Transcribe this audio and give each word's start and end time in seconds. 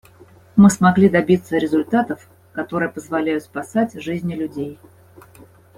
Мы 0.55 0.71
смогли 0.71 1.09
добиться 1.09 1.59
результатов, 1.59 2.27
которые 2.53 2.89
позволяют 2.91 3.43
спасать 3.43 3.93
жизни 4.01 4.33
людей. 4.33 4.79